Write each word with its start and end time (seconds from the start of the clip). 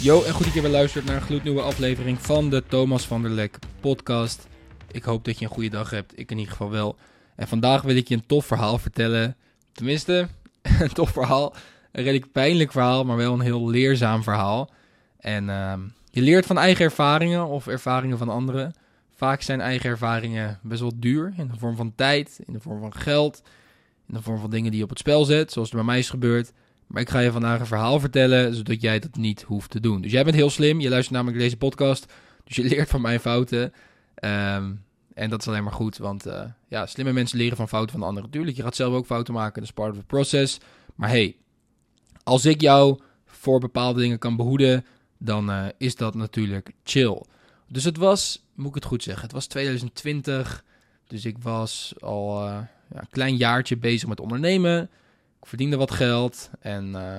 Yo, 0.00 0.22
en 0.22 0.32
goed 0.32 0.44
dat 0.44 0.54
je 0.54 0.60
weer 0.60 0.70
luistert 0.70 1.04
naar 1.04 1.16
een 1.16 1.22
gloednieuwe 1.22 1.60
aflevering 1.60 2.18
van 2.20 2.50
de 2.50 2.62
Thomas 2.68 3.06
van 3.06 3.22
der 3.22 3.30
Lek 3.30 3.58
podcast. 3.80 4.48
Ik 4.90 5.02
hoop 5.02 5.24
dat 5.24 5.38
je 5.38 5.44
een 5.44 5.50
goede 5.50 5.68
dag 5.68 5.90
hebt, 5.90 6.18
ik 6.18 6.30
in 6.30 6.38
ieder 6.38 6.52
geval 6.52 6.70
wel. 6.70 6.96
En 7.36 7.48
vandaag 7.48 7.82
wil 7.82 7.96
ik 7.96 8.08
je 8.08 8.14
een 8.14 8.26
tof 8.26 8.46
verhaal 8.46 8.78
vertellen. 8.78 9.36
Tenminste, 9.72 10.28
een 10.80 10.92
tof 10.92 11.10
verhaal. 11.10 11.54
Een 11.92 12.02
redelijk 12.02 12.32
pijnlijk 12.32 12.72
verhaal, 12.72 13.04
maar 13.04 13.16
wel 13.16 13.32
een 13.32 13.40
heel 13.40 13.68
leerzaam 13.68 14.22
verhaal. 14.22 14.70
En 15.18 15.50
ehm, 15.50 15.80
je 16.10 16.22
leert 16.22 16.46
van 16.46 16.58
eigen 16.58 16.84
ervaringen 16.84 17.46
of 17.46 17.66
ervaringen 17.66 18.18
van 18.18 18.28
anderen. 18.28 18.74
Vaak 19.14 19.42
zijn 19.42 19.60
eigen 19.60 19.90
ervaringen 19.90 20.58
best 20.62 20.80
wel 20.80 20.92
duur, 20.94 21.32
in 21.36 21.48
de 21.48 21.58
vorm 21.58 21.76
van 21.76 21.94
tijd, 21.94 22.40
in 22.46 22.52
de 22.52 22.60
vorm 22.60 22.80
van 22.80 22.94
geld, 22.94 23.42
in 24.10 24.16
de 24.16 24.22
vorm 24.22 24.38
van 24.38 24.50
dingen 24.50 24.70
die 24.70 24.78
je 24.78 24.84
op 24.84 24.90
het 24.90 24.98
spel 24.98 25.24
zet, 25.24 25.52
zoals 25.52 25.70
er 25.70 25.76
bij 25.76 25.84
mij 25.84 25.98
is 25.98 26.10
gebeurd. 26.10 26.52
Maar 26.86 27.02
ik 27.02 27.10
ga 27.10 27.18
je 27.18 27.32
vandaag 27.32 27.60
een 27.60 27.66
verhaal 27.66 28.00
vertellen, 28.00 28.54
zodat 28.54 28.80
jij 28.80 28.98
dat 28.98 29.16
niet 29.16 29.42
hoeft 29.42 29.70
te 29.70 29.80
doen. 29.80 30.00
Dus 30.00 30.12
jij 30.12 30.24
bent 30.24 30.36
heel 30.36 30.50
slim, 30.50 30.80
je 30.80 30.88
luistert 30.88 31.14
namelijk 31.16 31.42
deze 31.42 31.56
podcast, 31.56 32.12
dus 32.44 32.56
je 32.56 32.64
leert 32.74 32.88
van 32.88 33.00
mijn 33.00 33.20
fouten. 33.20 33.72
Ehm, 34.14 34.72
en 35.14 35.30
dat 35.30 35.40
is 35.40 35.48
alleen 35.48 35.62
maar 35.62 35.72
goed, 35.72 35.96
want 35.96 36.26
uh, 36.26 36.42
ja, 36.68 36.86
slimme 36.86 37.12
mensen 37.12 37.38
leren 37.38 37.56
van 37.56 37.68
fouten 37.68 37.98
van 37.98 38.08
anderen. 38.08 38.30
Tuurlijk, 38.30 38.56
je 38.56 38.62
gaat 38.62 38.76
zelf 38.76 38.94
ook 38.94 39.06
fouten 39.06 39.34
maken, 39.34 39.54
dat 39.54 39.62
is 39.62 39.72
part 39.72 39.90
of 39.90 39.98
the 39.98 40.04
process. 40.04 40.58
Maar 40.94 41.08
hey, 41.08 41.36
als 42.24 42.44
ik 42.44 42.60
jou 42.60 43.00
voor 43.26 43.60
bepaalde 43.60 44.00
dingen 44.00 44.18
kan 44.18 44.36
behoeden, 44.36 44.84
dan 45.18 45.50
uh, 45.50 45.66
is 45.78 45.96
dat 45.96 46.14
natuurlijk 46.14 46.72
chill. 46.84 47.22
Dus 47.68 47.84
het 47.84 47.96
was, 47.96 48.44
moet 48.54 48.68
ik 48.68 48.74
het 48.74 48.84
goed 48.84 49.02
zeggen, 49.02 49.22
het 49.22 49.32
was 49.32 49.46
2020. 49.46 50.64
Dus 51.06 51.24
ik 51.24 51.38
was 51.38 51.94
al 52.00 52.46
uh, 52.46 52.58
ja, 52.94 53.04
klein 53.10 53.36
jaartje 53.36 53.76
bezig 53.76 54.08
met 54.08 54.20
ondernemen. 54.20 54.82
Ik 55.40 55.46
verdiende 55.46 55.76
wat 55.76 55.90
geld. 55.90 56.50
En 56.60 56.88
uh, 56.88 57.18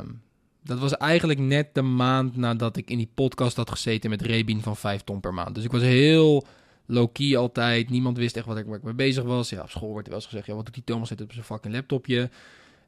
dat 0.64 0.80
was 0.80 0.98
eigenlijk 0.98 1.40
net 1.40 1.68
de 1.74 1.82
maand 1.82 2.36
nadat 2.36 2.78
ik 2.78 2.90
in 2.90 2.98
die 2.98 3.12
podcast 3.14 3.58
had 3.58 3.70
gezeten 3.70 4.10
met 4.10 4.22
Rebin 4.22 4.62
van 4.62 4.78
5 4.78 5.02
ton 5.02 5.20
per 5.20 5.34
maand. 5.34 5.56
Dus 5.56 5.64
ik 5.64 5.72
was 5.72 5.82
heel 5.82 6.46
low-key 6.86 7.38
altijd. 7.38 7.90
Niemand 7.90 8.18
wist 8.18 8.38
echt 8.38 8.46
wat 8.46 8.58
ik, 8.58 8.66
waar 8.66 8.78
ik 8.78 8.84
mee 8.84 8.94
bezig 8.94 9.24
was. 9.24 9.50
Ja, 9.50 9.62
op 9.62 9.70
school 9.70 9.94
werd 9.94 10.06
er 10.06 10.12
wel 10.12 10.20
eens 10.20 10.30
gezegd, 10.30 10.46
ja, 10.46 10.56
wat 10.56 10.66
doet 10.66 10.74
die 10.74 10.84
Thomas 10.84 11.08
zit 11.08 11.22
op 11.22 11.34
zijn 11.34 11.46
fucking 11.46 11.74
laptopje. 11.74 12.30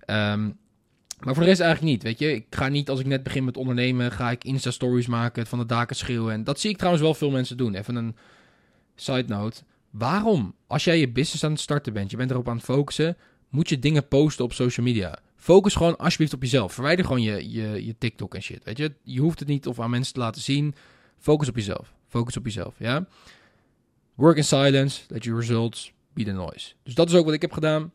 Um, 0.07 0.57
maar 1.19 1.33
voor 1.33 1.43
de 1.43 1.49
rest 1.49 1.61
eigenlijk 1.61 1.91
niet, 1.91 2.03
weet 2.03 2.19
je. 2.19 2.35
Ik 2.35 2.45
ga 2.49 2.67
niet, 2.67 2.89
als 2.89 2.99
ik 2.99 3.05
net 3.05 3.23
begin 3.23 3.43
met 3.43 3.57
ondernemen, 3.57 4.11
ga 4.11 4.31
ik 4.31 4.43
Insta-stories 4.43 5.07
maken, 5.07 5.47
van 5.47 5.59
de 5.59 5.65
daken 5.65 5.95
schreeuwen. 5.95 6.33
En 6.33 6.43
dat 6.43 6.59
zie 6.59 6.69
ik 6.69 6.77
trouwens 6.77 7.03
wel 7.03 7.13
veel 7.13 7.31
mensen 7.31 7.57
doen. 7.57 7.75
Even 7.75 7.95
een 7.95 8.15
side 8.95 9.27
note. 9.27 9.61
Waarom, 9.93 10.55
als 10.67 10.83
jij 10.83 10.99
je 10.99 11.09
business 11.09 11.43
aan 11.43 11.51
het 11.51 11.59
starten 11.59 11.93
bent, 11.93 12.11
je 12.11 12.17
bent 12.17 12.31
erop 12.31 12.49
aan 12.49 12.55
het 12.55 12.65
focussen, 12.65 13.17
moet 13.49 13.69
je 13.69 13.79
dingen 13.79 14.07
posten 14.07 14.45
op 14.45 14.53
social 14.53 14.85
media? 14.85 15.19
Focus 15.35 15.75
gewoon 15.75 15.97
alsjeblieft 15.97 16.33
op 16.33 16.41
jezelf. 16.41 16.73
Verwijder 16.73 17.05
gewoon 17.05 17.21
je, 17.21 17.51
je, 17.51 17.85
je 17.85 17.95
TikTok 17.97 18.35
en 18.35 18.41
shit, 18.41 18.63
weet 18.63 18.77
je. 18.77 18.93
Je 19.03 19.19
hoeft 19.19 19.39
het 19.39 19.47
niet 19.47 19.67
of 19.67 19.79
aan 19.79 19.89
mensen 19.89 20.13
te 20.13 20.19
laten 20.19 20.41
zien. 20.41 20.75
Focus 21.19 21.49
op 21.49 21.55
jezelf. 21.55 21.93
Focus 22.07 22.37
op 22.37 22.45
jezelf, 22.45 22.75
ja. 22.77 23.07
Work 24.15 24.37
in 24.37 24.43
silence, 24.43 25.01
let 25.07 25.23
your 25.23 25.39
results 25.39 25.93
be 26.13 26.23
the 26.23 26.31
noise. 26.31 26.73
Dus 26.83 26.93
dat 26.93 27.09
is 27.09 27.15
ook 27.15 27.25
wat 27.25 27.33
ik 27.33 27.41
heb 27.41 27.51
gedaan. 27.51 27.91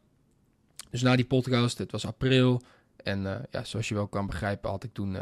Dus 0.91 1.03
na 1.03 1.17
die 1.17 1.25
podcast, 1.25 1.79
het 1.79 1.93
was 1.93 2.07
april, 2.07 2.63
en 2.97 3.23
uh, 3.23 3.37
ja, 3.51 3.65
zoals 3.65 3.89
je 3.89 3.95
wel 3.95 4.07
kan 4.07 4.27
begrijpen, 4.27 4.71
had 4.71 4.85
ik 4.85 4.93
toen 4.93 5.15
uh, 5.15 5.21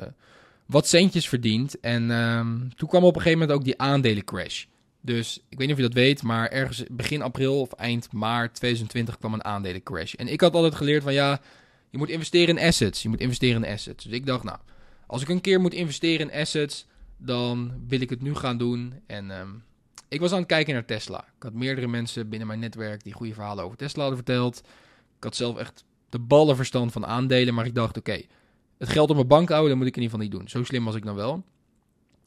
wat 0.67 0.89
centjes 0.89 1.29
verdiend. 1.29 1.81
En 1.81 2.11
um, 2.11 2.75
toen 2.75 2.89
kwam 2.89 3.05
op 3.05 3.15
een 3.15 3.23
gegeven 3.23 3.39
moment 3.39 3.59
ook 3.59 3.65
die 3.65 3.81
aandelencrash. 3.81 4.65
Dus 5.07 5.37
ik 5.49 5.59
weet 5.59 5.67
niet 5.67 5.77
of 5.77 5.83
je 5.83 5.89
dat 5.89 6.03
weet, 6.03 6.23
maar 6.23 6.49
ergens 6.49 6.85
begin 6.91 7.23
april 7.23 7.61
of 7.61 7.73
eind 7.73 8.13
maart 8.13 8.55
2020 8.55 9.19
kwam 9.19 9.35
een 9.35 9.45
aandelencrash. 9.45 10.15
En 10.15 10.29
ik 10.29 10.41
had 10.41 10.55
altijd 10.55 10.75
geleerd 10.75 11.03
van 11.03 11.13
ja, 11.13 11.41
je 11.91 11.99
moet 11.99 12.09
investeren 12.09 12.59
in 12.59 12.67
assets. 12.67 13.03
Je 13.03 13.09
moet 13.09 13.21
investeren 13.21 13.65
in 13.65 13.73
assets. 13.73 14.05
Dus 14.05 14.13
ik 14.13 14.27
dacht, 14.27 14.45
nou, 14.45 14.59
als 15.07 15.23
ik 15.23 15.29
een 15.29 15.41
keer 15.41 15.61
moet 15.61 15.75
investeren 15.75 16.31
in 16.31 16.41
assets, 16.41 16.87
dan 17.17 17.73
wil 17.89 18.01
ik 18.01 18.11
het 18.11 18.23
nu 18.23 18.35
gaan 18.35 18.59
doen. 18.59 18.95
En 19.07 19.31
um, 19.31 19.65
ik 20.09 20.21
was 20.21 20.33
aan 20.33 20.39
het 20.39 20.47
kijken 20.47 20.75
naar 20.75 20.85
Tesla. 20.85 21.19
Ik 21.19 21.43
had 21.43 21.53
meerdere 21.53 21.87
mensen 21.87 22.29
binnen 22.29 22.49
mijn 22.49 22.61
netwerk 22.61 23.05
die 23.05 23.13
goede 23.13 23.35
verhalen 23.35 23.65
over 23.65 23.77
Tesla 23.77 24.01
hadden 24.01 24.25
verteld. 24.25 24.59
Ik 25.17 25.25
had 25.25 25.37
zelf 25.37 25.57
echt 25.57 25.85
de 26.09 26.19
ballenverstand 26.19 26.93
van 26.93 27.07
aandelen. 27.07 27.55
Maar 27.55 27.67
ik 27.67 27.75
dacht, 27.75 27.97
oké, 27.97 28.23
het 28.79 28.89
geld 28.89 29.11
op 29.11 29.17
mijn 29.17 29.29
bank 29.29 29.49
houden, 29.49 29.71
dat 29.71 29.79
moet 29.79 29.87
ik 29.87 29.97
in 29.97 30.03
ieder 30.03 30.19
geval 30.19 30.31
niet 30.31 30.41
doen. 30.41 30.49
Zo 30.49 30.65
slim 30.65 30.85
was 30.85 30.95
ik 30.95 31.05
dan 31.05 31.15
wel. 31.15 31.45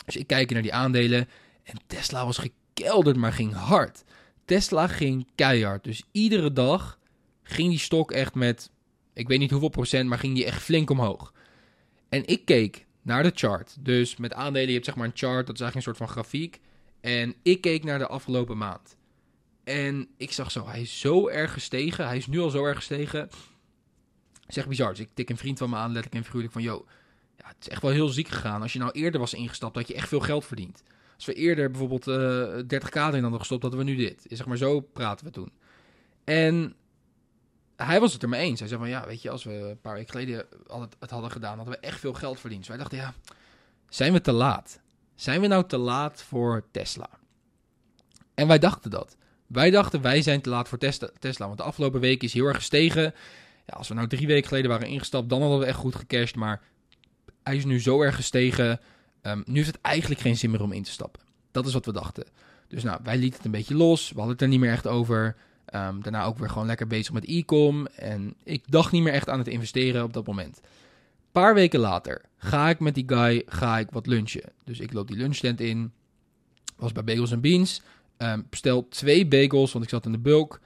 Dus 0.05 0.15
ik 0.15 0.27
kijk 0.27 0.51
naar 0.51 0.61
die 0.61 0.73
aandelen. 0.73 1.27
En 1.63 1.75
Tesla 1.87 2.25
was 2.25 2.37
gekelderd, 2.79 3.17
maar 3.17 3.33
ging 3.33 3.53
hard. 3.53 4.03
Tesla 4.45 4.87
ging 4.87 5.27
keihard. 5.35 5.83
Dus 5.83 6.03
iedere 6.11 6.53
dag 6.53 6.99
ging 7.43 7.69
die 7.69 7.79
stok 7.79 8.11
echt 8.11 8.35
met, 8.35 8.71
ik 9.13 9.27
weet 9.27 9.39
niet 9.39 9.51
hoeveel 9.51 9.69
procent, 9.69 10.09
maar 10.09 10.19
ging 10.19 10.35
die 10.35 10.45
echt 10.45 10.61
flink 10.61 10.89
omhoog. 10.89 11.33
En 12.09 12.27
ik 12.27 12.45
keek 12.45 12.85
naar 13.01 13.23
de 13.23 13.31
chart. 13.35 13.77
Dus 13.79 14.17
met 14.17 14.33
aandelen, 14.33 14.67
je 14.67 14.73
hebt 14.73 14.85
zeg 14.85 14.95
maar 14.95 15.05
een 15.05 15.11
chart, 15.15 15.47
dat 15.47 15.55
is 15.55 15.61
eigenlijk 15.61 15.75
een 15.75 15.95
soort 15.95 15.97
van 15.97 16.07
grafiek. 16.07 16.59
En 17.01 17.35
ik 17.43 17.61
keek 17.61 17.83
naar 17.83 17.99
de 17.99 18.07
afgelopen 18.07 18.57
maand. 18.57 18.97
En 19.63 20.07
ik 20.17 20.31
zag 20.31 20.51
zo, 20.51 20.67
hij 20.67 20.81
is 20.81 20.99
zo 20.99 21.27
erg 21.27 21.53
gestegen. 21.53 22.07
Hij 22.07 22.17
is 22.17 22.27
nu 22.27 22.39
al 22.39 22.49
zo 22.49 22.65
erg 22.65 22.77
gestegen 22.77 23.29
zeg 24.53 24.67
bizar. 24.67 24.89
Dus 24.89 24.99
ik 24.99 25.09
tik 25.13 25.29
een 25.29 25.37
vriend 25.37 25.57
van 25.57 25.69
me 25.69 25.75
aan, 25.75 25.91
letterlijk 25.91 26.15
en 26.15 26.23
figuurlijk 26.23 26.53
van... 26.53 26.61
Yo, 26.61 26.85
ja, 27.37 27.47
het 27.47 27.55
is 27.59 27.69
echt 27.69 27.81
wel 27.81 27.91
heel 27.91 28.07
ziek 28.07 28.27
gegaan. 28.27 28.61
Als 28.61 28.73
je 28.73 28.79
nou 28.79 28.91
eerder 28.91 29.19
was 29.19 29.33
ingestapt, 29.33 29.73
dat 29.73 29.87
je 29.87 29.93
echt 29.93 30.07
veel 30.07 30.19
geld 30.19 30.45
verdient. 30.45 30.83
Als 31.19 31.27
we 31.27 31.33
eerder 31.33 31.71
bijvoorbeeld 31.71 32.07
uh, 32.07 32.15
30k 32.63 32.93
erin 32.93 33.21
hadden 33.21 33.39
gestopt, 33.39 33.61
hadden 33.61 33.79
we 33.79 33.85
nu 33.85 33.95
dit. 33.95 34.25
Zeg 34.29 34.45
maar, 34.45 34.57
zo 34.57 34.79
praten 34.79 35.25
we 35.25 35.31
toen. 35.31 35.51
En 36.23 36.75
hij 37.75 37.99
was 37.99 38.13
het 38.13 38.23
er 38.23 38.29
mee 38.29 38.41
eens. 38.41 38.59
Hij 38.59 38.67
zei 38.67 38.79
van, 38.79 38.89
ja, 38.89 39.07
weet 39.07 39.21
je, 39.21 39.29
als 39.29 39.43
we 39.43 39.53
een 39.53 39.81
paar 39.81 39.93
weken 39.93 40.09
geleden 40.09 40.45
het 40.99 41.09
hadden 41.09 41.31
gedaan, 41.31 41.55
hadden 41.55 41.73
we 41.73 41.79
echt 41.79 41.99
veel 41.99 42.13
geld 42.13 42.39
verdiend. 42.39 42.59
Dus 42.59 42.69
wij 42.69 42.77
dachten, 42.77 42.97
ja, 42.97 43.13
zijn 43.89 44.13
we 44.13 44.21
te 44.21 44.31
laat? 44.31 44.79
Zijn 45.15 45.41
we 45.41 45.47
nou 45.47 45.67
te 45.67 45.77
laat 45.77 46.23
voor 46.23 46.65
Tesla? 46.71 47.09
En 48.33 48.47
wij 48.47 48.59
dachten 48.59 48.91
dat. 48.91 49.17
Wij 49.47 49.69
dachten, 49.69 50.01
wij 50.01 50.21
zijn 50.21 50.41
te 50.41 50.49
laat 50.49 50.67
voor 50.67 50.77
Tesla. 51.19 51.45
Want 51.45 51.57
de 51.57 51.63
afgelopen 51.63 51.99
week 51.99 52.23
is 52.23 52.33
heel 52.33 52.45
erg 52.45 52.57
gestegen. 52.57 53.03
Ja, 53.65 53.73
als 53.73 53.87
we 53.87 53.93
nou 53.93 54.07
drie 54.07 54.27
weken 54.27 54.47
geleden 54.47 54.69
waren 54.69 54.87
ingestapt, 54.87 55.29
dan 55.29 55.41
hadden 55.41 55.59
we 55.59 55.65
echt 55.65 55.77
goed 55.77 55.95
gecashed. 55.95 56.35
Maar 56.35 56.61
hij 57.43 57.55
is 57.55 57.65
nu 57.65 57.81
zo 57.81 58.01
erg 58.01 58.15
gestegen. 58.15 58.79
Um, 59.21 59.43
nu 59.45 59.55
heeft 59.55 59.67
het 59.67 59.81
eigenlijk 59.81 60.21
geen 60.21 60.37
zin 60.37 60.51
meer 60.51 60.61
om 60.61 60.71
in 60.71 60.83
te 60.83 60.91
stappen. 60.91 61.21
Dat 61.51 61.65
is 61.65 61.73
wat 61.73 61.85
we 61.85 61.91
dachten. 61.93 62.25
Dus 62.67 62.83
nou, 62.83 62.99
wij 63.03 63.17
lieten 63.17 63.35
het 63.35 63.45
een 63.45 63.51
beetje 63.51 63.75
los. 63.75 64.09
We 64.09 64.15
hadden 64.15 64.33
het 64.33 64.41
er 64.41 64.47
niet 64.47 64.59
meer 64.59 64.71
echt 64.71 64.87
over. 64.87 65.35
Um, 65.73 66.01
daarna 66.01 66.23
ook 66.23 66.37
weer 66.37 66.49
gewoon 66.49 66.67
lekker 66.67 66.87
bezig 66.87 67.13
met 67.13 67.27
e-com. 67.27 67.87
En 67.87 68.33
ik 68.43 68.63
dacht 68.71 68.91
niet 68.91 69.03
meer 69.03 69.13
echt 69.13 69.29
aan 69.29 69.37
het 69.37 69.47
investeren 69.47 70.03
op 70.03 70.13
dat 70.13 70.27
moment. 70.27 70.57
Een 70.57 71.31
paar 71.31 71.53
weken 71.53 71.79
later 71.79 72.21
ga 72.37 72.69
ik 72.69 72.79
met 72.79 72.95
die 72.95 73.03
guy 73.07 73.43
ga 73.45 73.79
ik 73.79 73.91
wat 73.91 74.07
lunchen. 74.07 74.51
Dus 74.63 74.79
ik 74.79 74.93
loop 74.93 75.07
die 75.07 75.17
lunchstand 75.17 75.59
in. 75.59 75.91
Was 76.75 76.91
bij 76.91 77.03
Bagels 77.03 77.39
Beans. 77.39 77.81
Um, 78.17 78.47
twee 78.89 79.27
bagels, 79.27 79.71
want 79.71 79.83
ik 79.83 79.89
zat 79.89 80.05
in 80.05 80.11
de 80.11 80.17
bulk. 80.17 80.59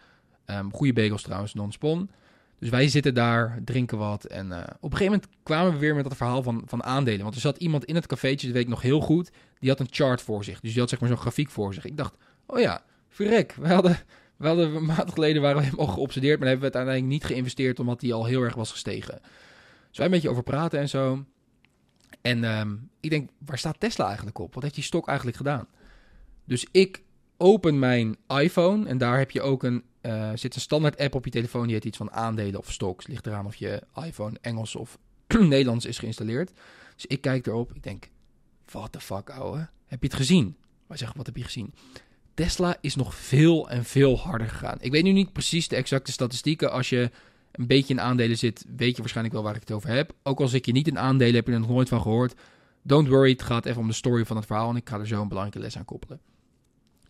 goede 0.71 0.93
bagels 0.93 1.21
trouwens, 1.21 1.53
non-spon. 1.53 2.09
Dus 2.63 2.71
wij 2.71 2.87
zitten 2.87 3.13
daar, 3.13 3.59
drinken 3.65 3.97
wat. 3.97 4.25
En 4.25 4.47
uh, 4.47 4.57
op 4.57 4.91
een 4.91 4.97
gegeven 4.97 5.05
moment 5.05 5.27
kwamen 5.43 5.71
we 5.71 5.77
weer 5.77 5.95
met 5.95 6.03
dat 6.03 6.15
verhaal 6.15 6.43
van, 6.43 6.63
van 6.65 6.83
aandelen. 6.83 7.21
Want 7.21 7.35
er 7.35 7.41
zat 7.41 7.57
iemand 7.57 7.85
in 7.85 7.95
het 7.95 8.07
cafeetje, 8.07 8.47
dat 8.47 8.55
weet 8.55 8.65
ik 8.65 8.69
nog 8.69 8.81
heel 8.81 8.99
goed. 8.99 9.31
Die 9.59 9.69
had 9.69 9.79
een 9.79 9.87
chart 9.89 10.21
voor 10.21 10.43
zich. 10.43 10.59
Dus 10.59 10.71
die 10.71 10.79
had 10.79 10.89
zeg 10.89 10.99
maar 10.99 11.09
zo'n 11.09 11.17
grafiek 11.17 11.49
voor 11.49 11.73
zich. 11.73 11.85
Ik 11.85 11.97
dacht, 11.97 12.15
oh 12.45 12.59
ja, 12.59 12.83
verrek. 13.09 13.55
We 13.59 13.67
hadden, 13.67 13.97
we 14.37 14.47
hadden 14.47 14.75
een 14.75 14.85
maand 14.85 15.11
geleden 15.11 15.41
waren 15.41 15.57
we 15.57 15.63
helemaal 15.63 15.87
geobsedeerd. 15.87 16.39
Maar 16.39 16.47
hebben 16.47 16.69
we 16.69 16.73
uiteindelijk 16.75 17.13
niet 17.13 17.31
geïnvesteerd, 17.31 17.79
omdat 17.79 17.99
die 17.99 18.13
al 18.13 18.25
heel 18.25 18.41
erg 18.41 18.55
was 18.55 18.71
gestegen. 18.71 19.19
Dus 19.87 19.97
wij 19.97 20.05
een 20.05 20.11
beetje 20.11 20.29
over 20.29 20.43
praten 20.43 20.79
en 20.79 20.89
zo. 20.89 21.25
En 22.21 22.43
um, 22.43 22.89
ik 22.99 23.09
denk, 23.09 23.29
waar 23.45 23.57
staat 23.57 23.79
Tesla 23.79 24.05
eigenlijk 24.05 24.39
op? 24.39 24.53
Wat 24.53 24.63
heeft 24.63 24.75
die 24.75 24.83
stok 24.83 25.07
eigenlijk 25.07 25.37
gedaan? 25.37 25.67
Dus 26.45 26.67
ik 26.71 27.01
open 27.43 27.79
mijn 27.79 28.17
iPhone 28.27 28.87
en 28.87 28.97
daar 28.97 29.17
heb 29.17 29.31
je 29.31 29.41
ook 29.41 29.63
een 29.63 29.83
uh, 30.01 30.31
zit 30.35 30.55
een 30.55 30.61
standaard 30.61 30.97
app 30.97 31.15
op 31.15 31.25
je 31.25 31.31
telefoon 31.31 31.63
die 31.63 31.73
heet 31.73 31.85
iets 31.85 31.97
van 31.97 32.11
aandelen 32.11 32.59
of 32.59 32.71
stocks. 32.71 33.07
Ligt 33.07 33.27
eraan 33.27 33.45
of 33.45 33.55
je 33.55 33.81
iPhone 34.05 34.37
Engels 34.41 34.75
of 34.75 34.97
Nederlands 35.27 35.85
is 35.85 35.97
geïnstalleerd. 35.97 36.51
Dus 36.95 37.05
ik 37.05 37.21
kijk 37.21 37.47
erop. 37.47 37.73
Ik 37.73 37.83
denk, 37.83 38.09
what 38.65 38.91
the 38.91 38.99
fuck, 38.99 39.29
ouwe? 39.29 39.67
Heb 39.85 40.01
je 40.01 40.07
het 40.07 40.15
gezien? 40.15 40.55
Wij 40.87 40.97
zeggen, 40.97 41.17
wat 41.17 41.25
heb 41.25 41.37
je 41.37 41.43
gezien? 41.43 41.73
Tesla 42.33 42.77
is 42.81 42.95
nog 42.95 43.15
veel 43.15 43.69
en 43.69 43.85
veel 43.85 44.19
harder 44.19 44.47
gegaan. 44.47 44.77
Ik 44.79 44.91
weet 44.91 45.03
nu 45.03 45.11
niet 45.11 45.33
precies 45.33 45.67
de 45.67 45.75
exacte 45.75 46.11
statistieken. 46.11 46.71
Als 46.71 46.89
je 46.89 47.11
een 47.51 47.67
beetje 47.67 47.93
in 47.93 48.01
aandelen 48.01 48.37
zit, 48.37 48.65
weet 48.75 48.95
je 48.95 49.01
waarschijnlijk 49.01 49.35
wel 49.35 49.43
waar 49.43 49.55
ik 49.55 49.61
het 49.61 49.71
over 49.71 49.89
heb. 49.89 50.13
Ook 50.23 50.39
al 50.39 50.47
zit 50.47 50.65
je 50.65 50.71
niet 50.71 50.87
in 50.87 50.99
aandelen, 50.99 51.35
heb 51.35 51.47
je 51.47 51.53
er 51.53 51.59
nog 51.59 51.69
nooit 51.69 51.89
van 51.89 52.01
gehoord. 52.01 52.33
Don't 52.81 53.07
worry, 53.07 53.31
het 53.31 53.41
gaat 53.41 53.65
even 53.65 53.81
om 53.81 53.87
de 53.87 53.93
story 53.93 54.25
van 54.25 54.35
het 54.35 54.45
verhaal. 54.45 54.69
En 54.69 54.75
ik 54.75 54.89
ga 54.89 54.99
er 54.99 55.07
zo 55.07 55.21
een 55.21 55.27
belangrijke 55.27 55.59
les 55.59 55.77
aan 55.77 55.85
koppelen. 55.85 56.19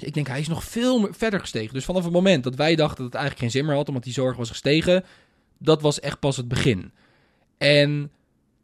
Ik 0.06 0.14
denk, 0.14 0.28
hij 0.28 0.40
is 0.40 0.48
nog 0.48 0.64
veel 0.64 1.08
verder 1.12 1.40
gestegen. 1.40 1.74
Dus 1.74 1.86
vanaf 1.86 2.04
het 2.04 2.14
moment 2.14 2.44
dat 2.44 2.56
wij 2.56 2.76
dachten 2.76 2.98
dat 2.98 3.06
het 3.06 3.16
eigenlijk 3.16 3.44
geen 3.44 3.60
zin 3.60 3.66
meer 3.66 3.76
had, 3.76 3.88
omdat 3.88 4.04
die 4.04 4.14
zorg 4.14 4.38
was 4.38 4.50
gestegen, 4.50 5.04
dat 5.58 5.82
was 5.82 6.00
echt 6.00 6.20
pas 6.20 6.38
het 6.38 6.48
begin. 6.48 6.92
En 7.58 8.12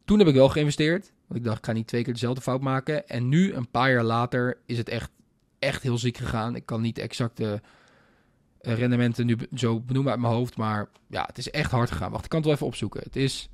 toen 0.05 0.19
heb 0.19 0.27
ik 0.27 0.33
wel 0.33 0.49
geïnvesteerd. 0.49 1.11
Want 1.27 1.39
ik 1.39 1.45
dacht, 1.45 1.57
ik 1.57 1.65
ga 1.65 1.71
niet 1.71 1.87
twee 1.87 2.03
keer 2.03 2.13
dezelfde 2.13 2.41
fout 2.41 2.61
maken. 2.61 3.07
En 3.07 3.29
nu, 3.29 3.53
een 3.53 3.69
paar 3.69 3.91
jaar 3.91 4.03
later, 4.03 4.57
is 4.65 4.77
het 4.77 4.89
echt, 4.89 5.11
echt 5.59 5.83
heel 5.83 5.97
ziek 5.97 6.17
gegaan. 6.17 6.55
Ik 6.55 6.65
kan 6.65 6.81
niet 6.81 6.97
exact 6.97 7.37
de 7.37 7.61
eh, 8.61 8.73
rendementen 8.73 9.25
nu 9.25 9.37
zo 9.55 9.79
benoemen 9.79 10.11
uit 10.11 10.21
mijn 10.21 10.33
hoofd. 10.33 10.57
Maar 10.57 10.89
ja, 11.09 11.23
het 11.25 11.37
is 11.37 11.49
echt 11.49 11.71
hard 11.71 11.91
gegaan. 11.91 12.11
Wacht, 12.11 12.23
ik 12.23 12.29
kan 12.29 12.39
het 12.39 12.47
wel 12.47 12.55
even 12.55 12.67
opzoeken. 12.67 13.01
Het 13.03 13.15
is 13.15 13.49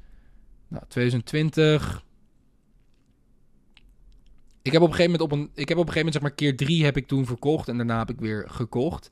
nou, 0.68 0.84
2020. 0.88 2.04
Ik 4.66 4.72
heb 4.72 4.82
op 4.82 4.88
een 4.88 4.96
gegeven 4.96 5.20
moment 5.20 5.32
op 5.32 5.38
een, 5.38 5.50
ik 5.54 5.70
heb 5.70 5.78
op 5.78 5.88
een 5.88 5.94
gegeven 5.94 5.96
moment 5.96 6.14
zeg 6.14 6.22
maar 6.22 6.32
keer 6.32 6.56
drie 6.56 6.86
heb 6.86 6.98
ik 6.98 7.08
toen 7.08 7.26
verkocht 7.26 7.68
en 7.68 7.78
daarna 7.78 7.98
heb 7.98 8.10
ik 8.10 8.20
weer 8.20 8.46
gekocht. 8.50 9.10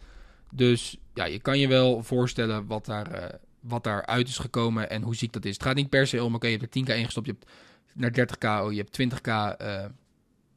Dus 0.51 0.97
ja, 1.13 1.25
je 1.25 1.39
kan 1.39 1.59
je 1.59 1.67
wel 1.67 2.03
voorstellen 2.03 2.67
wat 2.67 2.85
daar, 2.85 3.15
uh, 3.15 3.25
wat 3.59 3.83
daar 3.83 4.05
uit 4.05 4.27
is 4.27 4.37
gekomen 4.37 4.89
en 4.89 5.01
hoe 5.01 5.15
ziek 5.15 5.33
dat 5.33 5.45
is. 5.45 5.53
Het 5.53 5.63
gaat 5.63 5.75
niet 5.75 5.89
per 5.89 6.07
se 6.07 6.23
om, 6.23 6.35
oké, 6.35 6.47
je 6.47 6.57
hebt 6.57 6.75
er 6.75 6.81
10k 6.81 6.97
ingestopt, 6.97 7.25
je 7.25 7.35
hebt 7.39 7.51
naar 7.93 8.11
30k, 8.11 8.65
oh, 8.65 8.71
je 8.71 8.77
hebt 8.77 9.01
20k 9.01 9.61
uh, 9.61 9.85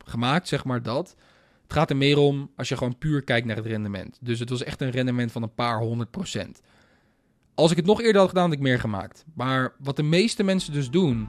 gemaakt, 0.04 0.48
zeg 0.48 0.64
maar 0.64 0.82
dat. 0.82 1.14
Het 1.62 1.72
gaat 1.72 1.90
er 1.90 1.96
meer 1.96 2.18
om 2.18 2.50
als 2.56 2.68
je 2.68 2.76
gewoon 2.76 2.98
puur 2.98 3.22
kijkt 3.22 3.46
naar 3.46 3.56
het 3.56 3.66
rendement. 3.66 4.18
Dus 4.20 4.38
het 4.38 4.50
was 4.50 4.62
echt 4.62 4.80
een 4.80 4.90
rendement 4.90 5.32
van 5.32 5.42
een 5.42 5.54
paar 5.54 5.78
honderd 5.78 6.10
procent. 6.10 6.60
Als 7.54 7.70
ik 7.70 7.76
het 7.76 7.86
nog 7.86 8.00
eerder 8.00 8.20
had 8.20 8.28
gedaan, 8.28 8.44
had 8.44 8.52
ik 8.52 8.60
meer 8.60 8.80
gemaakt. 8.80 9.24
Maar 9.34 9.74
wat 9.78 9.96
de 9.96 10.02
meeste 10.02 10.42
mensen 10.42 10.72
dus 10.72 10.90
doen, 10.90 11.28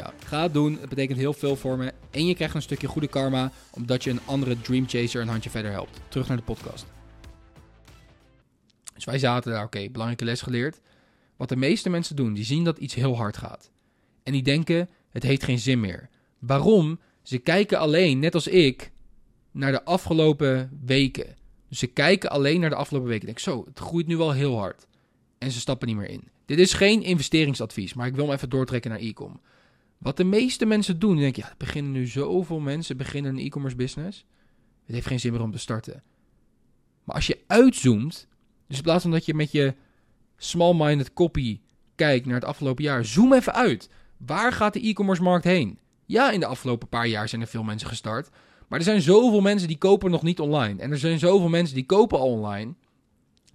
Ga 0.25 0.41
het 0.41 0.53
doen, 0.53 0.77
het 0.79 0.89
betekent 0.89 1.17
heel 1.17 1.33
veel 1.33 1.55
voor 1.55 1.77
me. 1.77 1.93
En 2.11 2.25
je 2.25 2.35
krijgt 2.35 2.55
een 2.55 2.61
stukje 2.61 2.87
goede 2.87 3.07
karma, 3.07 3.51
omdat 3.71 4.03
je 4.03 4.09
een 4.09 4.19
andere 4.25 4.61
Dream 4.61 4.87
Chaser 4.87 5.21
een 5.21 5.27
handje 5.27 5.49
verder 5.49 5.71
helpt. 5.71 5.99
Terug 6.07 6.27
naar 6.27 6.37
de 6.37 6.43
podcast. 6.43 6.85
Dus 8.93 9.05
wij 9.05 9.19
zaten 9.19 9.51
daar, 9.51 9.63
oké, 9.63 9.89
belangrijke 9.89 10.25
les 10.25 10.41
geleerd. 10.41 10.79
Wat 11.37 11.49
de 11.49 11.55
meeste 11.55 11.89
mensen 11.89 12.15
doen, 12.15 12.33
die 12.33 12.43
zien 12.43 12.63
dat 12.63 12.77
iets 12.77 12.93
heel 12.93 13.15
hard 13.15 13.37
gaat. 13.37 13.71
En 14.23 14.31
die 14.31 14.43
denken, 14.43 14.89
het 15.09 15.23
heeft 15.23 15.43
geen 15.43 15.59
zin 15.59 15.79
meer. 15.79 16.09
Waarom? 16.39 16.99
Ze 17.21 17.37
kijken 17.37 17.79
alleen, 17.79 18.19
net 18.19 18.33
als 18.33 18.47
ik, 18.47 18.91
naar 19.51 19.71
de 19.71 19.83
afgelopen 19.83 20.79
weken. 20.85 21.35
Dus 21.69 21.79
ze 21.79 21.87
kijken 21.87 22.29
alleen 22.29 22.59
naar 22.59 22.69
de 22.69 22.75
afgelopen 22.75 23.09
weken. 23.09 23.25
Denk 23.25 23.39
zo, 23.39 23.65
het 23.65 23.79
groeit 23.79 24.07
nu 24.07 24.17
wel 24.17 24.31
heel 24.31 24.57
hard. 24.57 24.87
En 25.37 25.51
ze 25.51 25.59
stappen 25.59 25.87
niet 25.87 25.97
meer 25.97 26.09
in. 26.09 26.27
Dit 26.45 26.59
is 26.59 26.73
geen 26.73 27.03
investeringsadvies, 27.03 27.93
maar 27.93 28.07
ik 28.07 28.15
wil 28.15 28.25
hem 28.25 28.33
even 28.35 28.49
doortrekken 28.49 28.91
naar 28.91 28.99
e-com. 28.99 29.39
Wat 30.01 30.17
de 30.17 30.23
meeste 30.23 30.65
mensen 30.65 30.99
doen, 30.99 31.17
denk 31.17 31.35
je, 31.35 31.41
er 31.41 31.53
beginnen 31.57 31.91
nu 31.91 32.07
zoveel 32.07 32.59
mensen 32.59 32.97
beginnen 32.97 33.37
een 33.37 33.45
e-commerce 33.45 33.75
business. 33.75 34.25
Het 34.85 34.95
heeft 34.95 35.07
geen 35.07 35.19
zin 35.19 35.31
meer 35.31 35.41
om 35.41 35.51
te 35.51 35.57
starten. 35.57 36.03
Maar 37.03 37.15
als 37.15 37.27
je 37.27 37.39
uitzoomt, 37.47 38.27
dus 38.67 38.77
in 38.77 38.83
plaats 38.83 39.01
van 39.01 39.11
dat 39.11 39.25
je 39.25 39.33
met 39.33 39.51
je 39.51 39.75
small-minded 40.37 41.13
copy 41.13 41.59
kijkt 41.95 42.25
naar 42.25 42.35
het 42.35 42.45
afgelopen 42.45 42.83
jaar, 42.83 43.05
zoom 43.05 43.33
even 43.33 43.53
uit. 43.53 43.89
Waar 44.17 44.53
gaat 44.53 44.73
de 44.73 44.87
e-commerce 44.87 45.23
markt 45.23 45.43
heen? 45.43 45.79
Ja, 46.05 46.31
in 46.31 46.39
de 46.39 46.45
afgelopen 46.45 46.87
paar 46.87 47.07
jaar 47.07 47.29
zijn 47.29 47.41
er 47.41 47.47
veel 47.47 47.63
mensen 47.63 47.87
gestart. 47.87 48.29
Maar 48.67 48.79
er 48.79 48.85
zijn 48.85 49.01
zoveel 49.01 49.41
mensen 49.41 49.67
die 49.67 49.77
kopen 49.77 50.11
nog 50.11 50.23
niet 50.23 50.39
online. 50.39 50.81
En 50.81 50.91
er 50.91 50.99
zijn 50.99 51.19
zoveel 51.19 51.49
mensen 51.49 51.75
die 51.75 51.85
kopen 51.85 52.19
al 52.19 52.31
online. 52.31 52.73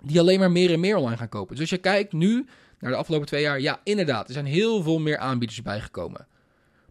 Die 0.05 0.21
alleen 0.21 0.39
maar 0.39 0.53
meer 0.53 0.73
en 0.73 0.81
meer 0.81 0.97
online 0.97 1.17
gaan 1.17 1.29
kopen. 1.29 1.51
Dus 1.51 1.61
als 1.61 1.71
je 1.71 1.79
kijkt 1.79 2.13
nu 2.13 2.47
naar 2.79 2.91
de 2.91 2.97
afgelopen 2.97 3.27
twee 3.27 3.43
jaar. 3.43 3.61
Ja, 3.61 3.81
inderdaad. 3.85 4.27
Er 4.27 4.33
zijn 4.33 4.47
heel 4.47 4.83
veel 4.83 4.99
meer 4.99 5.19
aanbieders 5.19 5.63
bijgekomen. 5.63 6.27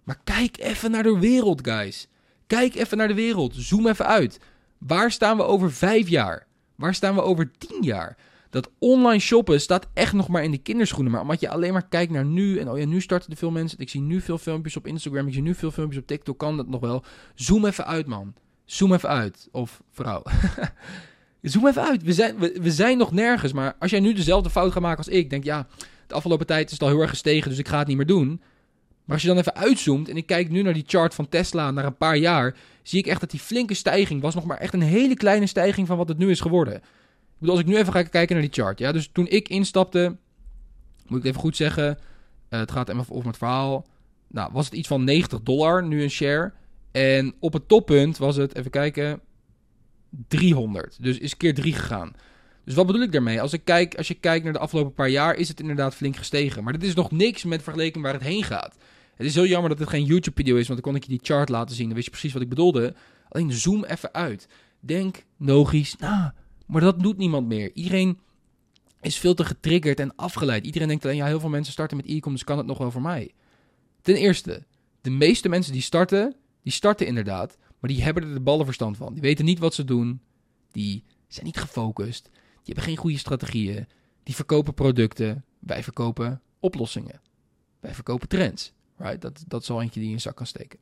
Maar 0.06 0.20
kijk 0.24 0.58
even 0.58 0.92
naar 0.92 1.04
de 1.04 1.20
wereld, 1.20 1.68
guys. 1.68 2.08
Kijk 2.48 2.76
even 2.76 2.98
naar 2.98 3.08
de 3.08 3.14
wereld. 3.14 3.54
Zoom 3.56 3.88
even 3.88 4.06
uit. 4.06 4.40
Waar 4.78 5.12
staan 5.12 5.38
we 5.38 5.44
over 5.44 5.72
vijf 5.72 6.08
jaar? 6.08 6.48
Waar 6.76 6.94
staan 6.94 7.16
we 7.16 7.22
over 7.22 7.52
tien 7.58 7.84
jaar? 7.84 8.18
Dat 8.50 8.72
online 8.80 9.20
shoppen 9.20 9.62
staat 9.62 9.88
echt 9.94 10.14
nog 10.14 10.28
maar 10.28 10.44
in 10.44 10.52
de 10.52 10.58
kinderschoenen. 10.58 11.12
Maar 11.12 11.22
omdat 11.22 11.40
je 11.40 11.50
alleen 11.50 11.74
maar 11.74 11.88
kijkt 11.88 12.12
naar 12.12 12.26
nu. 12.26 12.60
En 12.60 12.70
oh 12.70 12.78
ja, 12.78 12.86
nu 12.86 13.02
starten 13.02 13.32
er 13.32 13.38
veel 13.38 13.52
mensen. 13.52 13.80
Ik 13.80 13.90
zie 13.90 14.02
nu 14.02 14.22
veel 14.22 14.38
filmpjes 14.38 14.78
op 14.78 14.88
Instagram. 14.88 15.28
Ik 15.28 15.34
zie 15.34 15.42
nu 15.42 15.56
veel 15.56 15.72
filmpjes 15.72 16.02
op 16.02 16.08
TikTok. 16.08 16.38
Kan 16.38 16.58
dat 16.58 16.68
nog 16.68 16.82
wel? 16.82 17.04
Zoom 17.34 17.66
even 17.66 17.86
uit, 17.86 18.06
man. 18.06 18.34
Zoom 18.66 18.94
even 18.94 19.10
uit. 19.10 19.48
Of 19.52 19.82
vrouw. 19.92 20.24
Zoom 21.42 21.68
even 21.68 21.84
uit. 21.84 22.04
We 22.04 22.14
zijn, 22.14 22.38
we, 22.38 22.58
we, 22.62 22.72
zijn 22.72 22.98
nog 22.98 23.12
nergens. 23.12 23.54
Maar 23.54 23.76
als 23.80 23.92
jij 23.92 24.00
nu 24.00 24.14
dezelfde 24.14 24.50
fout 24.50 24.72
gaat 24.72 24.82
maken 24.82 24.98
als 24.98 25.08
ik. 25.08 25.30
Denk 25.30 25.44
ja, 25.44 25.68
de 26.08 26.14
afgelopen 26.14 26.46
tijd 26.46 26.66
is 26.66 26.72
het 26.72 26.82
al 26.82 26.90
heel 26.90 27.02
erg 27.02 27.10
gestegen. 27.10 27.50
Dus 27.50 27.60
ik 27.60 27.68
ga 27.68 27.78
het 27.78 27.88
niet 27.88 27.98
meer 27.98 28.06
doen. 28.06 28.42
Maar 29.06 29.14
als 29.14 29.22
je 29.22 29.28
dan 29.28 29.38
even 29.38 29.56
uitzoomt 29.56 30.10
en 30.10 30.18
ik 30.18 30.26
kijk 30.26 30.50
nu 30.50 30.62
naar 30.62 30.74
die 30.74 30.84
chart 30.88 31.14
van 31.14 31.30
Tesla 31.30 31.72
naar 31.72 31.86
een 31.86 31.98
paar 31.98 32.18
jaar, 32.18 32.56
zie 32.84 33.00
ik 33.00 33.08
echt 33.08 33.20
dat 33.20 33.32
die 33.32 33.40
flinke 33.40 33.74
stijging 33.74 34.22
was 34.22 34.36
nog 34.36 34.46
maar 34.46 34.58
echt 34.58 34.74
een 34.74 34.82
hele 34.82 35.16
kleine 35.16 35.48
stijging 35.48 35.88
van 35.88 35.98
wat 35.98 36.08
het 36.08 36.18
nu 36.18 36.30
is 36.30 36.40
geworden. 36.40 36.74
Ik 36.76 36.82
bedoel, 37.38 37.56
als 37.56 37.64
ik 37.64 37.70
nu 37.70 37.78
even 37.78 37.94
ga 37.94 38.04
kijken 38.04 38.36
naar 38.36 38.46
die 38.46 38.64
chart, 38.64 38.80
ja, 38.80 38.92
dus 38.92 39.10
toen 39.12 39.28
ik 39.28 39.50
instapte, 39.50 40.16
moet 41.08 41.18
ik 41.18 41.24
het 41.24 41.26
even 41.26 41.40
goed 41.40 41.56
zeggen, 41.56 41.98
uh, 42.50 42.60
het 42.60 42.72
gaat 42.72 42.90
even 42.90 43.06
over 43.10 43.28
het 43.28 43.38
verhaal, 43.38 43.86
nou, 44.28 44.50
was 44.54 44.66
het 44.66 44.74
iets 44.74 44.88
van 44.88 45.04
90 45.04 45.42
dollar 45.42 45.84
nu 45.84 46.04
een 46.04 46.10
share. 46.10 46.54
En 46.92 47.36
op 47.40 47.54
het 47.54 47.68
toppunt 47.68 48.18
was 48.18 48.36
het, 48.36 48.56
even 48.56 48.72
kijken, 48.72 49.22
300. 50.28 50.98
Dus 51.04 51.18
is 51.18 51.38
keer 51.38 51.54
3 51.54 51.74
gegaan. 51.74 52.14
Dus 52.66 52.74
wat 52.74 52.86
bedoel 52.86 53.02
ik 53.02 53.12
daarmee? 53.12 53.42
Als, 53.42 53.54
ik 53.54 53.62
kijk, 53.64 53.96
als 53.96 54.08
je 54.08 54.14
kijkt 54.14 54.44
naar 54.44 54.54
de 54.54 54.60
afgelopen 54.60 54.94
paar 54.94 55.10
jaar, 55.10 55.36
is 55.36 55.48
het 55.48 55.60
inderdaad 55.60 55.96
flink 55.96 56.16
gestegen. 56.16 56.64
Maar 56.64 56.74
dit 56.74 56.84
is 56.84 56.94
nog 56.94 57.12
niks 57.12 57.44
met 57.44 57.64
vergelijking 57.64 58.04
waar 58.04 58.14
het 58.14 58.24
heen 58.24 58.44
gaat. 58.44 58.78
Het 59.16 59.28
is 59.28 59.36
heel 59.36 59.46
jammer 59.46 59.70
dat 59.70 59.80
het 59.80 59.90
geen 59.90 60.06
YouTube-video 60.06 60.56
is, 60.56 60.68
want 60.68 60.82
dan 60.82 60.92
kon 60.92 61.02
ik 61.02 61.04
je 61.04 61.18
die 61.18 61.28
chart 61.28 61.50
laten 61.50 61.76
zien. 61.76 61.86
Dan 61.86 61.96
wist 61.96 62.06
je 62.06 62.12
precies 62.12 62.34
wat 62.34 62.42
ik 62.42 62.50
bedoelde. 62.50 62.96
Alleen 63.30 63.52
zoom 63.52 63.84
even 63.84 64.14
uit. 64.14 64.48
Denk 64.80 65.24
logisch 65.38 65.96
nou, 65.96 66.32
maar 66.66 66.82
dat 66.82 67.00
doet 67.00 67.18
niemand 67.18 67.48
meer. 67.48 67.72
Iedereen 67.74 68.20
is 69.02 69.18
veel 69.18 69.34
te 69.34 69.46
getriggerd 69.46 70.00
en 70.00 70.16
afgeleid. 70.16 70.66
Iedereen 70.66 70.88
denkt 70.88 71.06
alleen, 71.06 71.18
ja, 71.18 71.26
heel 71.26 71.40
veel 71.40 71.50
mensen 71.50 71.74
starten 71.74 71.98
met 71.98 72.06
e-commerce, 72.06 72.32
dus 72.32 72.44
kan 72.44 72.58
het 72.58 72.68
nog 72.68 72.78
wel 72.78 72.92
voor 72.92 73.02
mij. 73.02 73.32
Ten 74.02 74.16
eerste, 74.16 74.64
de 75.02 75.10
meeste 75.10 75.50
mensen 75.50 75.74
die 75.74 75.82
starten, 75.82 76.36
die 76.64 76.74
starten 76.74 77.08
inderdaad, 77.08 77.58
maar 77.80 77.90
die 77.90 78.04
hebben 78.04 78.24
er 78.24 78.34
de 78.34 78.40
ballenverstand 78.40 78.98
van. 78.98 79.14
Die 79.14 79.22
weten 79.22 79.46
niet 79.46 79.60
wat 79.60 79.74
ze 79.74 79.84
doen, 79.84 80.22
die 80.72 81.04
zijn 81.28 81.46
niet 81.46 81.58
gefocust, 81.58 82.30
die 82.66 82.74
hebben 82.74 82.84
geen 82.84 82.98
goede 82.98 83.18
strategieën, 83.18 83.88
die 84.24 84.36
verkopen 84.36 84.74
producten, 84.74 85.44
wij 85.60 85.84
verkopen 85.84 86.42
oplossingen. 86.60 87.22
Wij 87.80 87.94
verkopen 87.94 88.28
trends. 88.28 88.74
Right? 88.98 89.22
Dat, 89.22 89.44
dat 89.48 89.62
is 89.62 89.70
al 89.70 89.82
eentje 89.82 90.00
die 90.00 90.04
je 90.04 90.08
in 90.10 90.16
je 90.16 90.22
zak 90.22 90.36
kan 90.36 90.46
steken. 90.46 90.80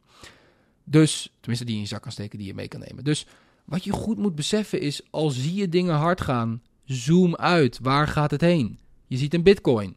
Dus, 0.83 1.31
tenminste 1.39 1.65
die 1.65 1.75
je 1.75 1.81
in 1.81 1.87
je 1.87 1.93
zak 1.93 2.01
kan 2.01 2.11
steken, 2.11 2.37
die 2.37 2.47
je 2.47 2.53
mee 2.53 2.67
kan 2.67 2.79
nemen. 2.79 3.03
Dus 3.03 3.27
wat 3.65 3.83
je 3.83 3.91
goed 3.91 4.17
moet 4.17 4.35
beseffen 4.35 4.81
is, 4.81 5.01
als 5.09 5.39
zie 5.39 5.53
je 5.53 5.69
dingen 5.69 5.95
hard 5.95 6.21
gaan, 6.21 6.61
zoom 6.83 7.35
uit. 7.35 7.79
Waar 7.81 8.07
gaat 8.07 8.31
het 8.31 8.41
heen? 8.41 8.79
Je 9.07 9.17
ziet 9.17 9.33
een 9.33 9.43
bitcoin. 9.43 9.95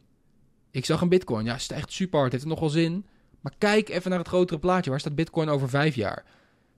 Ik 0.71 0.85
zag 0.85 1.01
een 1.01 1.09
bitcoin. 1.09 1.45
Ja, 1.45 1.57
stijgt 1.57 1.91
super 1.91 2.19
hard. 2.19 2.31
Heeft 2.31 2.43
het 2.43 2.53
nog 2.53 2.61
wel 2.61 2.69
zin? 2.69 3.05
Maar 3.41 3.53
kijk 3.57 3.89
even 3.89 4.09
naar 4.09 4.19
het 4.19 4.27
grotere 4.27 4.59
plaatje. 4.59 4.89
Waar 4.89 4.99
staat 4.99 5.15
bitcoin 5.15 5.49
over 5.49 5.69
vijf 5.69 5.95
jaar? 5.95 6.25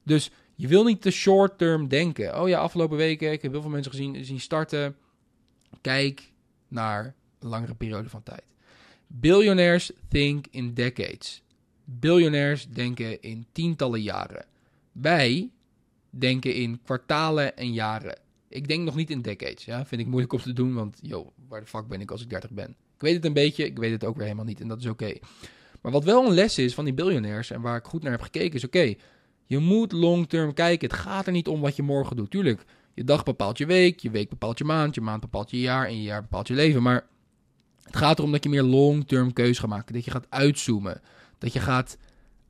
Dus 0.04 0.32
je 0.60 0.68
wil 0.68 0.84
niet 0.84 1.02
te 1.02 1.12
short 1.12 1.58
term 1.58 1.88
denken. 1.88 2.42
Oh 2.42 2.48
ja, 2.48 2.60
afgelopen 2.60 2.98
weken, 2.98 3.32
ik 3.32 3.42
heb 3.42 3.52
heel 3.52 3.62
veel 3.62 3.70
mensen 3.70 3.92
gezien, 3.92 4.26
zien 4.26 4.40
starten. 4.40 4.96
Kijk 5.82 6.32
naar 6.68 7.16
een 7.40 7.50
langere 7.50 7.76
periode 7.76 8.10
van 8.10 8.24
tijd. 8.24 8.44
Billionaires 9.08 9.92
think 10.08 10.46
in 10.52 10.74
decades. 10.74 11.44
Biljonairs 11.84 12.68
denken 12.68 13.22
in 13.22 13.46
tientallen 13.52 14.02
jaren. 14.02 14.46
Wij 14.92 15.50
denken 16.10 16.54
in 16.54 16.80
kwartalen 16.84 17.58
en 17.58 17.74
jaren. 17.74 18.20
Ik 18.50 18.68
denk 18.68 18.84
nog 18.84 18.96
niet 18.96 19.10
in 19.10 19.22
decades. 19.22 19.66
Ja? 19.66 19.86
Vind 19.86 20.02
ik 20.02 20.08
moeilijk 20.08 20.34
om 20.34 20.40
te 20.40 20.54
doen, 20.54 20.74
want 20.74 21.00
joh, 21.02 21.28
waar 21.48 21.60
de 21.60 21.68
fuck 21.68 21.88
ben 21.88 22.02
ik 22.02 22.12
als 22.12 22.22
ik 22.22 22.30
30 22.30 22.52
ben? 22.52 22.70
Ik 22.70 23.02
weet 23.02 23.16
het 23.16 23.26
een 23.26 23.34
beetje, 23.34 23.66
ik 23.66 23.78
weet 23.78 23.92
het 23.92 24.06
ook 24.06 24.16
weer 24.16 24.26
helemaal 24.26 24.46
niet 24.46 24.62
en 24.62 24.68
dat 24.68 24.80
is 24.80 24.86
oké. 24.86 25.14
Maar 25.82 25.92
wat 25.92 26.04
wel 26.04 26.26
een 26.26 26.34
les 26.34 26.58
is 26.58 26.74
van 26.74 26.86
die 26.86 26.94
biljonairs 26.94 27.52
en 27.52 27.62
waar 27.62 27.78
ik 27.78 27.86
goed 27.86 28.04
naar 28.04 28.12
heb 28.12 28.22
gekeken 28.22 28.56
is 28.56 28.64
oké, 28.64 28.96
je 29.50 29.60
moet 29.60 29.92
long 29.92 30.28
term 30.28 30.54
kijken. 30.54 30.90
Het 30.90 31.00
gaat 31.00 31.26
er 31.26 31.32
niet 31.32 31.48
om 31.48 31.62
wat 31.62 31.76
je 31.76 31.84
morgen 31.84 32.16
doet. 32.16 32.32
Tuurlijk, 32.32 32.66
je 32.94 33.04
dag 33.04 33.24
bepaalt 33.24 33.58
je 33.58 33.66
week, 33.66 34.00
je 34.00 34.10
week 34.10 34.30
bepaalt 34.30 34.58
je 34.58 34.64
maand, 34.64 34.96
je 34.96 35.02
maand 35.02 35.22
bepaalt 35.22 35.52
je 35.52 35.60
jaar 35.60 35.88
en 35.88 35.96
je 35.96 36.04
jaar 36.04 36.22
bepaalt 36.22 36.48
je 36.48 36.54
leven. 36.54 36.82
Maar 36.82 37.06
het 37.84 37.96
gaat 37.96 38.18
erom 38.18 38.32
dat 38.32 38.44
je 38.44 38.50
meer 38.50 38.64
long-term 38.64 39.34
keus 39.34 39.60
gaat 39.60 39.70
maken. 39.70 39.94
Dat 39.94 40.06
je 40.06 40.12
gaat 40.12 40.26
uitzoomen. 40.30 41.02
Dat 41.38 41.54
je 41.54 41.60
gaat 41.60 41.98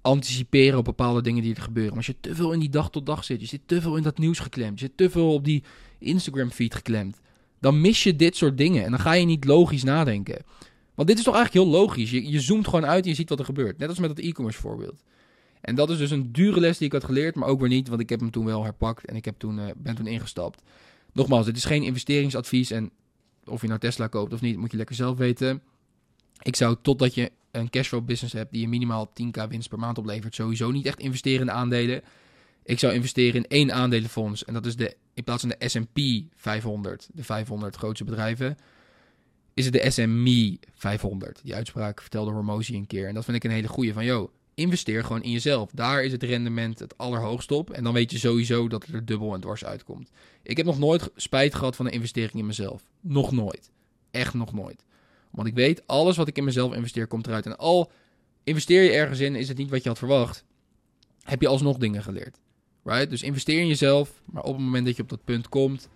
anticiperen 0.01 0.77
op 0.77 0.85
bepaalde 0.85 1.21
dingen 1.21 1.43
die 1.43 1.55
er 1.55 1.61
gebeuren. 1.61 1.89
Maar 1.89 2.05
als 2.07 2.15
je 2.15 2.15
te 2.21 2.35
veel 2.35 2.51
in 2.51 2.59
die 2.59 2.69
dag 2.69 2.89
tot 2.89 3.05
dag 3.05 3.23
zit, 3.23 3.41
je 3.41 3.47
zit 3.47 3.61
te 3.65 3.81
veel 3.81 3.95
in 3.95 4.03
dat 4.03 4.17
nieuws 4.17 4.39
geklemd, 4.39 4.79
je 4.79 4.85
zit 4.85 4.97
te 4.97 5.09
veel 5.09 5.33
op 5.33 5.45
die 5.45 5.63
Instagram 5.99 6.51
feed 6.51 6.75
geklemd, 6.75 7.19
dan 7.59 7.81
mis 7.81 8.03
je 8.03 8.15
dit 8.15 8.35
soort 8.35 8.57
dingen 8.57 8.83
en 8.83 8.91
dan 8.91 8.99
ga 8.99 9.13
je 9.13 9.25
niet 9.25 9.45
logisch 9.45 9.83
nadenken. 9.83 10.43
Want 10.95 11.07
dit 11.07 11.17
is 11.17 11.23
toch 11.23 11.35
eigenlijk 11.35 11.65
heel 11.65 11.79
logisch. 11.79 12.11
Je, 12.11 12.31
je 12.31 12.39
zoomt 12.39 12.65
gewoon 12.65 12.85
uit 12.85 13.03
en 13.03 13.09
je 13.09 13.15
ziet 13.15 13.29
wat 13.29 13.39
er 13.39 13.45
gebeurt. 13.45 13.77
Net 13.77 13.89
als 13.89 13.99
met 13.99 14.15
dat 14.15 14.25
e-commerce 14.25 14.59
voorbeeld. 14.59 15.03
En 15.61 15.75
dat 15.75 15.89
is 15.89 15.97
dus 15.97 16.11
een 16.11 16.31
dure 16.31 16.59
les 16.59 16.77
die 16.77 16.87
ik 16.87 16.93
had 16.93 17.03
geleerd, 17.03 17.35
maar 17.35 17.47
ook 17.47 17.59
weer 17.59 17.69
niet, 17.69 17.87
want 17.87 18.01
ik 18.01 18.09
heb 18.09 18.19
hem 18.19 18.31
toen 18.31 18.45
wel 18.45 18.63
herpakt 18.63 19.05
en 19.05 19.15
ik 19.15 19.25
heb 19.25 19.39
toen, 19.39 19.59
uh, 19.59 19.65
ben 19.77 19.95
toen 19.95 20.07
ingestapt. 20.07 20.61
nogmaals, 21.13 21.45
het 21.45 21.57
is 21.57 21.65
geen 21.65 21.83
investeringsadvies. 21.83 22.71
En 22.71 22.91
of 23.45 23.61
je 23.61 23.67
nou 23.67 23.79
Tesla 23.79 24.07
koopt 24.07 24.33
of 24.33 24.41
niet, 24.41 24.57
moet 24.57 24.71
je 24.71 24.77
lekker 24.77 24.95
zelf 24.95 25.17
weten. 25.17 25.61
Ik 26.41 26.55
zou 26.55 26.75
totdat 26.81 27.13
je 27.13 27.31
een 27.51 27.69
cashflow 27.69 28.05
business 28.05 28.33
hebt 28.33 28.51
die 28.51 28.61
je 28.61 28.67
minimaal 28.67 29.09
10k 29.09 29.47
winst 29.49 29.69
per 29.69 29.79
maand 29.79 29.97
oplevert, 29.97 30.35
sowieso 30.35 30.71
niet 30.71 30.85
echt 30.85 30.99
investeren 30.99 31.39
in 31.39 31.45
de 31.45 31.51
aandelen. 31.51 32.01
Ik 32.63 32.79
zou 32.79 32.93
investeren 32.93 33.43
in 33.43 33.47
één 33.47 33.73
aandelenfonds. 33.73 34.45
En 34.45 34.53
dat 34.53 34.65
is 34.65 34.75
de, 34.75 34.95
in 35.13 35.23
plaats 35.23 35.41
van 35.41 35.53
de 35.57 35.69
SP 35.73 35.99
500, 36.35 37.09
de 37.13 37.23
500 37.23 37.75
grootste 37.75 38.03
bedrijven, 38.03 38.57
is 39.53 39.65
het 39.65 39.73
de 39.73 39.89
SME 39.89 40.57
500. 40.73 41.39
Die 41.43 41.55
uitspraak 41.55 42.01
vertelde 42.01 42.31
Hormozy 42.31 42.73
een 42.73 42.87
keer. 42.87 43.07
En 43.07 43.13
dat 43.13 43.25
vind 43.25 43.37
ik 43.37 43.43
een 43.43 43.51
hele 43.51 43.67
goede 43.67 43.93
van, 43.93 44.05
yo, 44.05 44.31
investeer 44.59 45.03
gewoon 45.03 45.23
in 45.23 45.31
jezelf. 45.31 45.69
Daar 45.73 46.03
is 46.03 46.11
het 46.11 46.23
rendement 46.23 46.79
het 46.79 46.97
allerhoogst 46.97 47.51
op. 47.51 47.69
En 47.69 47.83
dan 47.83 47.93
weet 47.93 48.11
je 48.11 48.17
sowieso 48.17 48.67
dat 48.67 48.85
het 48.85 48.95
er 48.95 49.05
dubbel 49.05 49.33
en 49.33 49.41
dwars 49.41 49.65
uitkomt. 49.65 50.11
Ik 50.43 50.57
heb 50.57 50.65
nog 50.65 50.79
nooit 50.79 51.09
spijt 51.15 51.55
gehad 51.55 51.75
van 51.75 51.85
een 51.85 51.91
investering 51.91 52.33
in 52.33 52.45
mezelf. 52.45 52.83
Nog 52.99 53.31
nooit. 53.31 53.71
Echt 54.11 54.33
nog 54.33 54.53
nooit. 54.53 54.85
Want 55.31 55.47
ik 55.47 55.53
weet, 55.53 55.87
alles 55.87 56.17
wat 56.17 56.27
ik 56.27 56.37
in 56.37 56.43
mezelf 56.43 56.73
investeer 56.73 57.07
komt 57.07 57.27
eruit. 57.27 57.45
En 57.45 57.57
al 57.57 57.91
investeer 58.43 58.83
je 58.83 58.91
ergens 58.91 59.19
in, 59.19 59.35
is 59.35 59.47
het 59.47 59.57
niet 59.57 59.69
wat 59.69 59.83
je 59.83 59.89
had 59.89 59.97
verwacht. 59.97 60.43
Heb 61.23 61.41
je 61.41 61.47
alsnog 61.47 61.77
dingen 61.77 62.03
geleerd. 62.03 62.39
Right? 62.83 63.09
Dus 63.09 63.23
investeer 63.23 63.59
in 63.59 63.67
jezelf. 63.67 64.21
Maar 64.25 64.43
op 64.43 64.53
het 64.53 64.63
moment 64.63 64.85
dat 64.85 64.95
je 64.95 65.01
op 65.01 65.09
dat 65.09 65.23
punt 65.23 65.49
komt, 65.49 65.89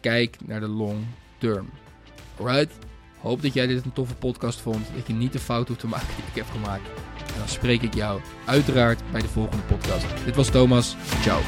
kijk 0.00 0.36
naar 0.46 0.60
de 0.60 0.68
long 0.68 1.04
term. 1.38 1.70
Alright? 2.38 2.78
Hoop 3.20 3.42
dat 3.42 3.52
jij 3.54 3.66
dit 3.66 3.84
een 3.84 3.92
toffe 3.92 4.14
podcast 4.14 4.60
vond. 4.60 4.86
Dat 4.94 5.06
je 5.06 5.12
niet 5.12 5.32
de 5.32 5.38
fout 5.38 5.68
hoeft 5.68 5.80
te 5.80 5.86
maken 5.86 6.16
die 6.16 6.24
ik 6.24 6.34
heb 6.34 6.46
gemaakt. 6.50 7.15
Spreek 7.46 7.82
ik 7.82 7.94
jou 7.94 8.20
uiteraard 8.44 9.00
bij 9.12 9.20
de 9.20 9.28
volgende 9.28 9.62
podcast. 9.62 10.06
Dit 10.24 10.36
was 10.36 10.50
Thomas. 10.50 10.96
Ciao. 11.22 11.40